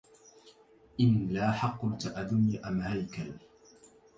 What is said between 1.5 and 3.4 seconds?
قلت أدمية أم هيكل